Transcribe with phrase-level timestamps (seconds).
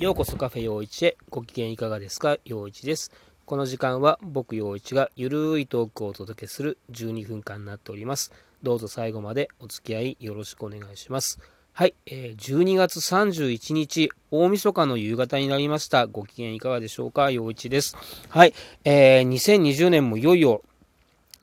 [0.00, 1.18] ようこそカフェ陽一へ。
[1.28, 2.38] ご機嫌いかがですか？
[2.46, 3.12] 陽一です。
[3.44, 8.32] この時間は僕陽一がゆるーいトークをお届けする12分間になっております。
[8.62, 11.38] どうぞ最後までお付き合いよろしくお願いします。
[11.74, 16.06] はい、えー、12月31日大晦日の夕方になりました。
[16.06, 17.30] ご機嫌いかがでしょうか？
[17.30, 17.94] 陽一です。
[18.30, 20.62] はい、えー、2020年もいよいよ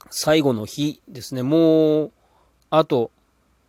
[0.09, 1.43] 最後の日ですね。
[1.43, 2.11] もう
[2.71, 3.11] あと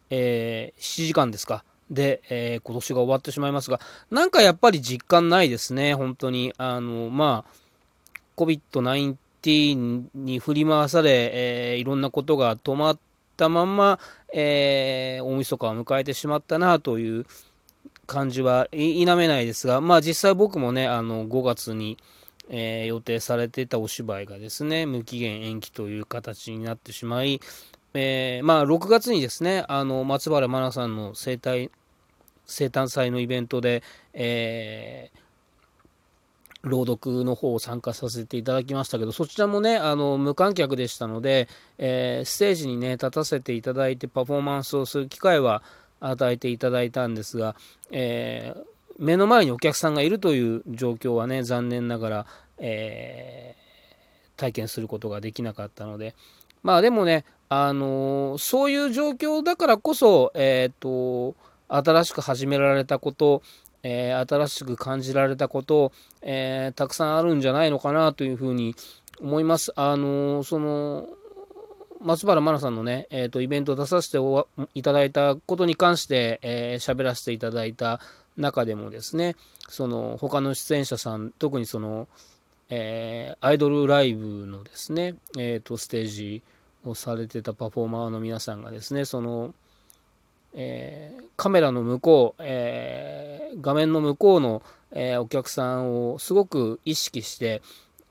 [0.08, 1.62] えー、7時間ですか。
[1.90, 6.52] で、えー、今年が終わってしまいますが、なんかやっぱり実感ないですね、本当に。
[6.58, 7.52] あの、まあ、
[8.36, 12.98] COVID-19 に振り回され、えー、いろんなことが止まっ
[13.36, 13.98] たまんま、
[14.32, 17.26] えー、大晦日を迎えてしまったなという
[18.06, 21.98] 感じは否めないですが、まあ実際僕もね、あの、5月に、
[22.50, 27.40] えー、予定されていたお芝居がですね、無期限延期という形になってしまい、
[28.00, 31.68] えー、まあ、6月にですね、あの、松原真奈さんの生誕、
[32.46, 33.82] 生誕祭のイベントで、
[34.12, 45.64] えー、朗読の方を参加させていただきましたけど、そちらもね、あの、無観客でしたので、えー、ステージにね、立たせていただいてパフォーマンスをする機会は
[45.98, 47.56] 与えていただいたんですが、
[47.90, 48.62] えー、
[49.00, 52.26] 目の前にお客さんがいるという状況はね、残念ながら、
[52.58, 56.14] えー、体験することができなかったので、
[56.62, 61.36] まあでもね、あのー、そういう状況だからこそ、えっ、ー、と、
[61.68, 63.42] 新しく始められたこと、
[63.82, 65.92] えー、新しく感じられたこと、
[66.22, 68.74] えたくさんあるんじゃないのかなというふうに
[69.20, 69.72] 思います。
[69.76, 71.08] あのその、
[72.00, 74.18] 松原真奈さんのね、えっ、と、イベントを出させて
[74.74, 78.00] いただいたことに関して、え喋らせていただいた
[78.36, 79.36] 中でもですね、
[79.68, 82.08] その、他の出演者さん、特にその、
[82.70, 86.42] えアイドルライブのですね、えっ、と、ステージ、
[86.84, 89.54] をされてたパフォーマーの皆さんがですねその、
[90.54, 94.62] えー、カメラの向こう、えー、画面の向こうの、
[94.92, 97.62] え、お客さんをすごく意識して、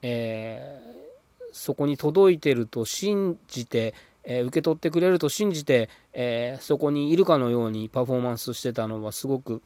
[0.01, 0.79] え
[1.51, 9.63] そこに届いてると信じて、え受け取ってくれると信じて、えそこにいるかのようにパフォーマンスしてたのはすごく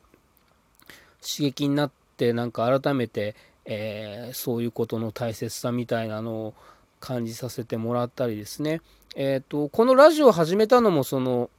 [1.22, 3.36] 刺激になってなんか改めて、
[3.66, 6.54] えそういうことの大切さみたいなのを
[7.00, 8.82] 感じさせてもらったりですね、
[9.16, 11.50] えーと、このラジオを始めたのもその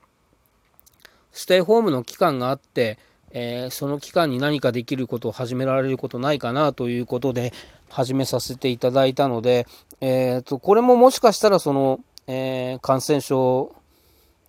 [1.33, 2.99] ステイホームの期間があって、
[3.31, 7.53] えー、その期間に何かできることを始められることないかなということで
[7.89, 9.67] 始めさせていただいたので、
[10.01, 13.75] えーと、これももしかしたらその、えー、感染症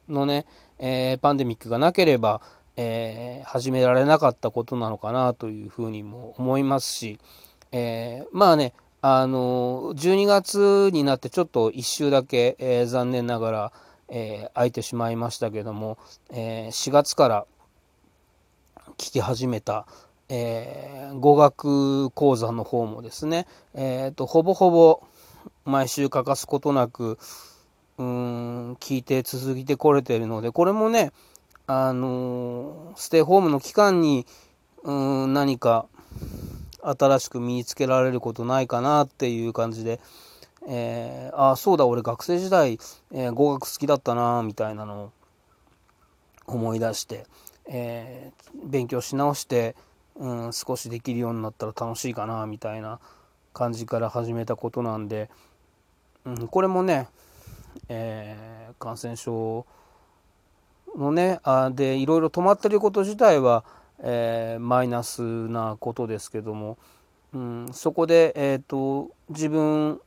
[0.07, 0.45] のね、
[0.79, 2.41] えパンデミックがなければ、
[2.75, 7.19] え始められなかったことなのかなというふうにも思いますし、
[7.71, 8.73] えまあね
[9.05, 13.71] あの、12月になってちょっと1週だけ、えー、残念ながら、
[14.07, 15.97] え、空いてしまいましたけども、
[16.31, 17.45] え、4月から
[18.97, 19.87] 聞き始めた、
[20.29, 25.03] え、語学講座の方もですね、えーと、ほぼほぼ
[25.65, 27.19] 毎週欠かすことなく、
[27.97, 31.11] うん、聞いて続いてこれてるので、これもね、
[31.67, 34.25] あのステイホームの期間に、
[34.83, 35.87] うん、何か、
[36.83, 40.01] 新しく身につけられることないかなっていう感じで、
[40.67, 42.77] えー、あそうだ俺学生時代、
[43.11, 45.11] えー、語学好きだったなみたいなのを
[46.45, 47.25] 思い出して、
[47.67, 49.75] えー、勉強し直して、
[50.15, 52.99] うん、少しできるようになったら楽しいかなみたいな
[53.53, 55.29] 感じから始めたことなんで、
[56.25, 57.07] うん、これもね、
[57.87, 59.65] え、感染症
[60.97, 63.63] のねあでいろいろ止まってること自体は
[64.05, 66.77] えー、マイナスなことですけども、
[67.33, 70.01] うん、そこで、えーと、自分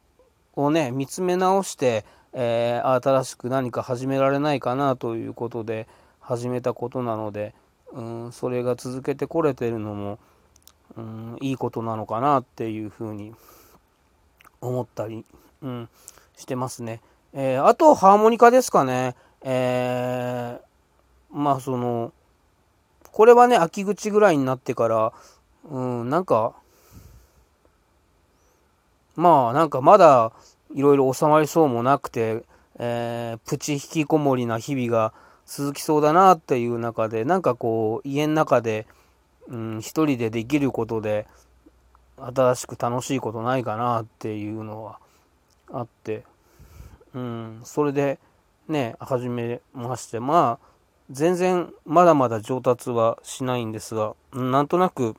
[0.55, 2.05] をね見つめ直して、
[2.35, 5.89] えー、新しく何か始められないかなということで
[6.21, 7.55] 始めたことなので、
[7.93, 10.19] うん、それが続けてこれてるのも、
[10.97, 13.33] うん、いいことなのかなっていうふうに
[14.61, 15.25] 思ったり、
[15.63, 15.89] うん、
[16.37, 17.01] してますね。
[17.33, 19.15] えー、あとハーモニカですかね。
[19.43, 20.66] えー、
[21.37, 22.13] まあその
[23.17, 25.13] これはね、秋口ぐらいになってから、
[25.71, 26.53] うん、なんか、
[29.15, 30.33] まあ、なんかまだ
[30.75, 32.43] いろいろ収まりそうもなくて、
[32.79, 35.15] えー、プチ引きこもりな日々が
[35.47, 38.87] 続きそうだなっていう中で、なんかこう、家の中で、
[39.49, 41.27] うん、一人でできることで、
[42.19, 44.99] 新しく楽しいことないかなっていうのは
[45.73, 46.25] あって、
[47.15, 48.19] うん、それで
[48.69, 50.76] ね、始めまして、まあ、
[51.11, 55.15] 全然まだまだ上達はしないんですが、なんとなく、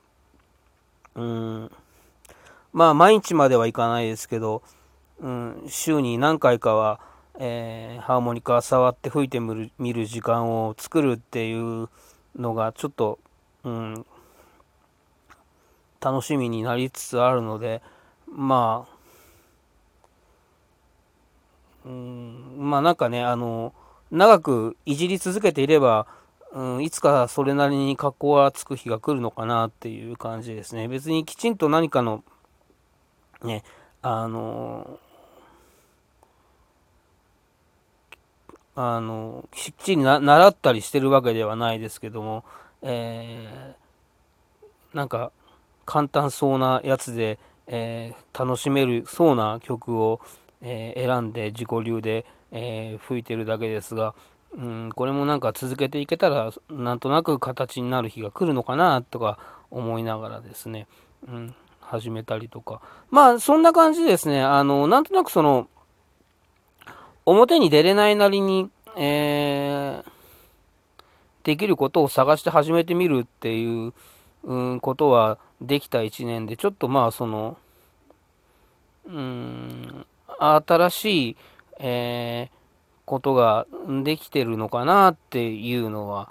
[1.14, 1.70] うん、
[2.72, 4.62] まあ毎日まではいかないですけど、
[5.20, 7.00] うん、週に何回かは、
[7.38, 11.88] えー、ハーモニカ触って吹いてみる見る時間を作るっていう
[12.36, 13.18] のがちょっと、
[13.64, 14.06] うん、
[16.00, 17.82] 楽しみになりつつあるので
[18.30, 18.98] まあ
[21.86, 23.72] うんまあなんかねあの
[24.10, 26.06] 長くいじり続けていれば、
[26.52, 30.88] うん、いつかそれなりに格好がつく日が来るのかなっていう感じですね。
[30.88, 32.24] 別にきちんと何かの
[33.42, 33.64] ね
[34.02, 34.98] あの
[38.74, 42.44] あのきっちりな習ったりしてるわけではないですけども、
[42.80, 45.32] えー、なんか
[45.84, 50.20] 簡単そうなやつで、えー、楽しめるそうな曲を、
[50.60, 54.14] えー、選んで自己流で、え吹いてるだけですが、
[54.56, 59.38] うん、これもなんか続けていけたらなんとなく形になる日が来るのかなとか
[59.70, 60.86] 思いながらですね、
[61.26, 62.80] うん、始めたりとか。
[63.10, 64.42] まあそんな感じですね。
[64.42, 65.68] あのなんとなくその
[67.26, 70.10] 表に出れないなりに、えー、
[71.44, 73.92] できることを探して始めてみるっていう、
[74.44, 77.58] うん、ことはできた1年で、ちょっとまあその、
[79.06, 80.06] うん、
[80.38, 81.36] 新しい、
[81.78, 82.58] えー、
[83.04, 83.66] ことが
[84.04, 86.30] できてるのかなっていうのは、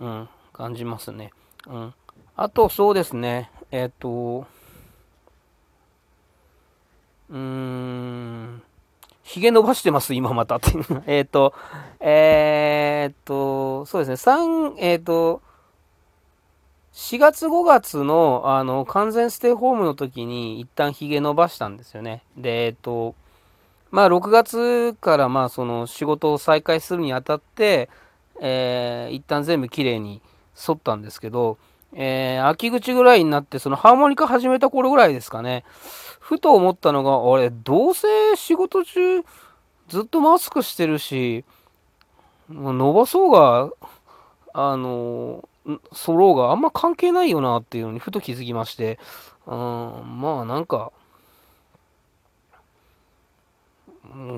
[0.00, 1.32] うん、感じますね。
[1.66, 1.94] うん。
[2.36, 4.46] あと、そうですね、えっ、と、
[7.30, 8.62] うーん、
[9.22, 10.84] 髭伸ばしてます、今またっていう。
[11.06, 11.52] えっと、
[12.00, 15.42] えー、っと、そうですね、3、えー、っと、
[16.94, 22.22] 4月5月のあの完全ステイホームの時に一旦髭伸ばしたんですよね。
[22.36, 23.14] で、えっと、
[23.90, 27.88] まあ6月からまあその仕事を再開するにあたって、
[28.40, 30.20] えー、一旦全部きれいに
[30.54, 31.58] 剃ったんですけど、
[31.94, 35.64] えー、秋口ぐらいになってそのハーモニカ始めた頃ぐらいですかね。
[36.28, 38.06] ふと思ったのが、俺、どうせ
[38.36, 39.22] 仕事中
[39.88, 41.46] ずっとマスクしてるし、
[42.50, 43.70] 伸ばそうが、
[44.52, 45.48] あの、
[45.92, 48.98] ソロがあんま関係ないよなっていうのにふと気づきまして、
[49.46, 50.92] うん、まあなんか、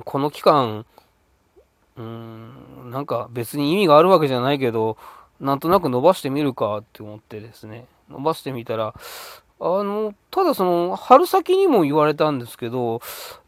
[0.05, 0.85] この期間、
[1.97, 4.97] うん、なんか別に意味があるわけじゃないけど、
[5.41, 8.94] なんとなく伸ばしてみるかって思ってですね、伸ばしてみたら、
[9.61, 13.00] あの、ただその、春先にも言われたんですけど、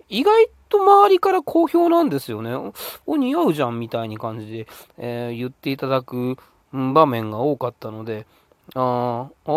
[0.08, 2.72] 意外と周りから好評なんですよね。
[3.06, 4.66] お、似合うじゃんみたいに感じで、
[4.98, 6.36] えー、言っていただく
[6.72, 8.26] 場面が多かったので、
[8.74, 9.52] ああ、あ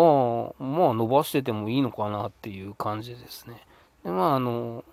[0.58, 3.62] あ、まあ伸ばしててもいいのかなっていう感じですね。
[4.04, 4.84] でまああの、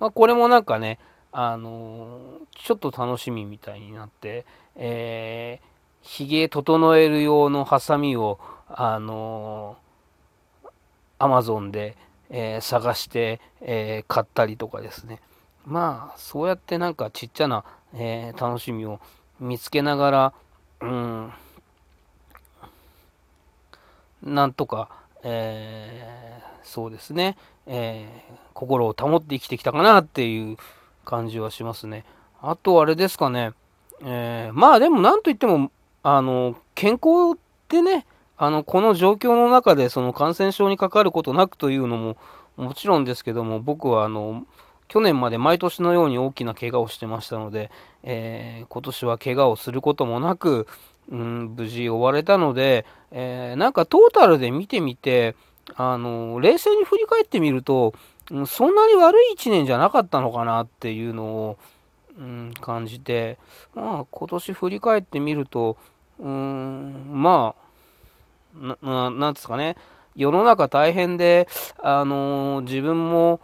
[0.00, 0.98] まあ、これもなんかね、
[1.32, 2.20] あの、
[2.54, 4.44] ちょっと楽しみみたいになって、
[4.76, 5.66] えー、
[6.02, 8.38] 髭整える用のハサミを、
[8.74, 9.76] あの
[11.18, 11.96] アマゾンで、
[12.30, 15.20] えー、探して、えー、買ったりとかですね。
[15.64, 17.64] まあ、そうやってなんかちっちゃな、
[17.94, 19.00] えー、楽しみを
[19.38, 20.34] 見つけながら、
[20.80, 21.32] うん、
[24.22, 24.88] なんとか、
[25.22, 27.36] えそうですね、
[27.66, 28.08] え
[28.54, 30.56] 心を保って生きてきたかなっていう
[31.04, 32.04] 感じはしますね。
[32.40, 33.52] あとあれですかね、
[34.04, 35.70] えまあでもなんといっても、
[36.02, 38.06] あの、健康ってね、
[38.36, 42.16] あの、この状況の中でその感染症にかかることなくというのも
[42.56, 44.44] もちろんですけども、僕はあの、
[44.88, 47.70] 去年まで毎年のように大きな怪我をしてましたので、
[48.02, 50.66] えー、今年は怪我をすることもなく、
[51.10, 55.34] うん、無事終われたので、えー、なんかトータルで見てみて、
[55.76, 57.94] あの、冷静に振り返ってみると、
[58.32, 61.58] うん、そんなに悪い1年じゃなかったのかなっていうのを、
[62.18, 63.38] うん、感じて、
[63.74, 65.76] まあ今年振り返ってみると、
[66.18, 67.54] うん、ま
[68.58, 69.76] あ、ななんですかね、
[70.16, 71.48] 世の中大変で、
[71.82, 73.40] あのー、自分も、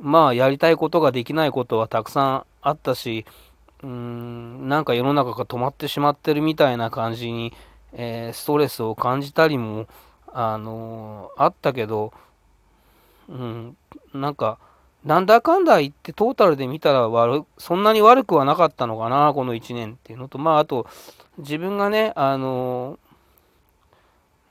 [0.00, 3.26] まあ、やりたいことができないことはたくさんあったし、
[3.82, 7.52] うん、なんか世の中が止まってしまってるみたいな感じに、
[7.92, 9.86] えー、ストレスを感じたりも、
[10.32, 12.12] あのー、あったけど、
[13.30, 13.76] うん、
[14.12, 14.58] なんか、
[15.04, 20.86] なんだかんだ言ってトータルで見たら悪そんなに悪くはなかったのかな、この1年っていうのと、まあ、あと、
[21.38, 23.10] 自分がね、あのー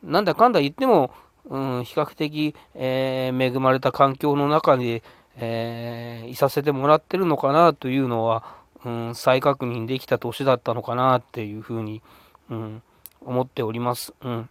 [0.03, 1.11] なんだかんだ言っても、
[1.49, 5.01] うん、比較的、えー、恵まれた環境の中に、
[5.37, 8.43] えー、いさせてもらってるのかなというのは、
[8.85, 12.01] うん、再確認できた年だったのかなっていうふうに、
[12.49, 12.81] うん、
[13.21, 14.13] 思っております。
[14.21, 14.49] うん、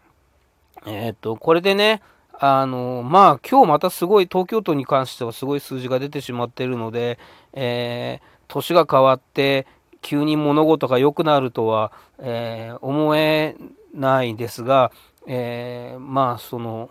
[0.86, 2.02] えー、っと、これでね、
[2.40, 7.18] あの、まあ、今日またすごい、東京都に関してはすごい数字が出てしまっているので、
[7.52, 9.66] えー、年が変わって、
[10.02, 11.90] 急に物事が良くなるとは、
[12.20, 13.56] えー、思え
[13.92, 14.92] ないですが、
[15.26, 16.90] えー、まあその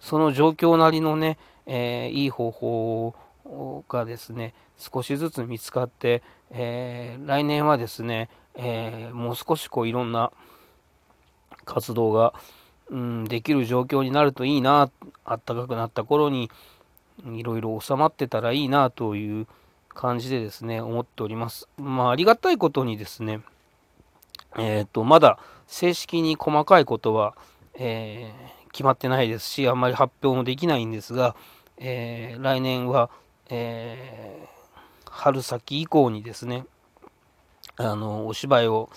[0.00, 3.14] その状況なりのね、え、いい方法
[3.88, 10.32] がですね少しずつ見つかって、え、来年はですね、えもう少しこういろんな
[11.64, 12.34] 活動が、
[12.90, 14.90] うん、できる状況になるといいな、
[15.24, 16.50] あったかくなった頃に
[17.32, 19.46] いろいろ収まってたらいいなという
[19.88, 21.68] 感じでですね、思っております。
[21.78, 23.40] まあ、ありがたいことにですね、
[24.56, 27.34] えっ、ー、と、まだ正式に細かいことは、
[27.74, 31.34] えー、決まってないですし、あんまり発表もできないんですが、
[31.78, 33.10] えー、来年は、
[33.50, 34.48] え
[35.14, 36.66] 春先以降にですね、
[37.76, 38.90] あの、お芝居を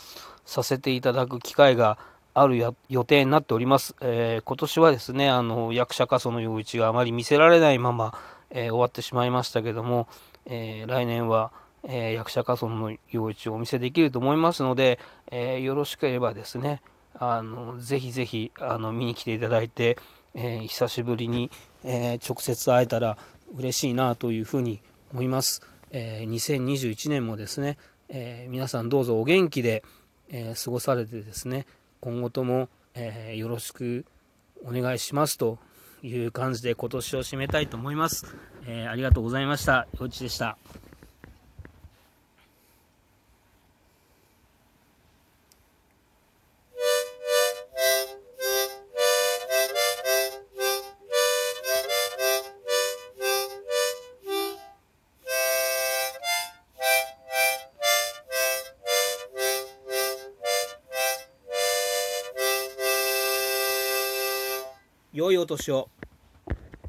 [0.45, 1.99] させていただく機会が
[2.39, 3.95] ある予定になっております。
[3.99, 8.13] えー、今年はですね、あの役者家祖の陽一があまり見せられないまま、
[8.51, 10.07] えー、終わってしまいましたけども、
[10.45, 11.51] えー、来年は、
[11.83, 14.99] え役者家祖の陽一をお見せできると思いますので、
[15.31, 16.81] えよろしければですね、
[17.15, 19.97] あのぜひぜひあの見に来ていただいて、
[20.33, 21.49] え久しぶりに、
[21.85, 23.17] え直接会えたら
[23.55, 24.81] 嬉しいなというふうに
[25.13, 25.61] 思います。
[25.91, 27.77] え2021年もですね、
[28.09, 29.83] え皆さんどうぞお元気で、
[30.29, 31.65] え過ごされてですね、
[31.99, 34.05] 今後とも、えよろしく
[34.65, 35.59] お願いしますと
[36.01, 38.35] いう感じで今年を締めたいと思います。
[38.65, 39.87] えありがとうございました。
[39.99, 40.57] よちでした。
[65.17, 65.89] 良いお年を。